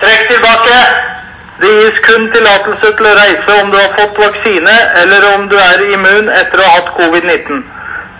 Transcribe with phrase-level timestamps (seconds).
[0.00, 0.78] Trekk tilbake.
[1.60, 5.56] Det gis kun tillatelse til å reise om du har fått vaksine eller om du
[5.56, 7.62] er immun etter å ha hatt covid-19.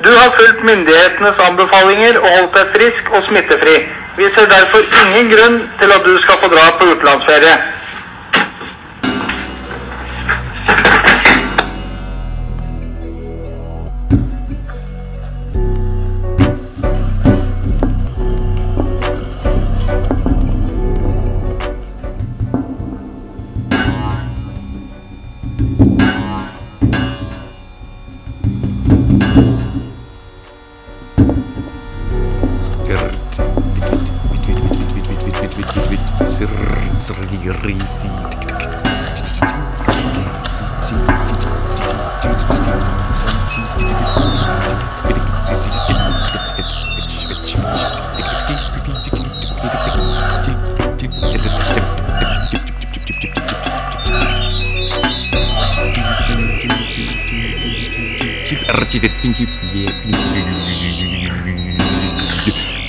[0.05, 3.77] Du har fulgt myndighetenes anbefalinger og holdt deg frisk og smittefri.
[4.16, 7.55] Vi ser derfor ingen grunn til at du skal få dra på utenlandsferie.
[37.53, 38.09] racy.
[59.75, 60.14] Yeah.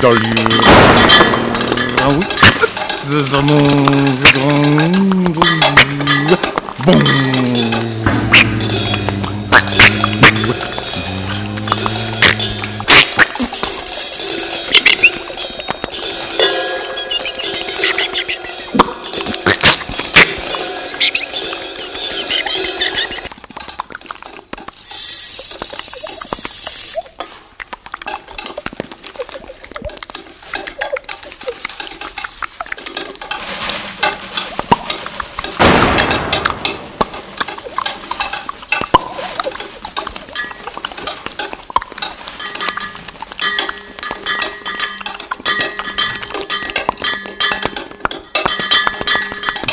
[0.00, 0.30] Dolly.
[1.98, 2.49] Ah oui.
[6.84, 7.29] boom, boom.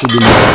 [0.10, 0.48] Salut.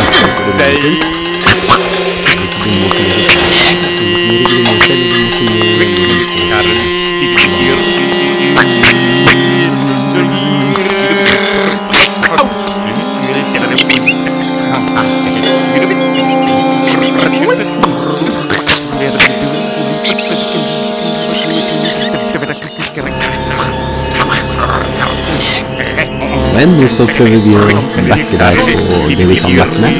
[26.54, 27.58] Men så prøver vi å
[28.08, 29.92] backe deg på det vi kan backe med.